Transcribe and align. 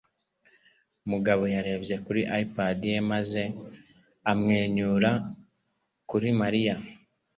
Mugabo 1.09 1.43
yarebye 1.55 1.95
kuri 2.05 2.21
iPad 2.43 2.79
ye 2.91 2.97
maze 3.11 3.43
amwenyura 4.31 5.11
kuri 6.09 6.27
Mariya. 6.41 6.75